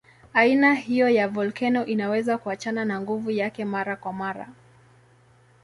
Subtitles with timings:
[0.33, 4.49] Aina hiyo ya volkeno inaweza kuachana na nguvu yake mara kwa mara.